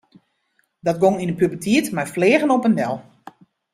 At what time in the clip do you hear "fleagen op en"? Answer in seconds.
2.15-2.75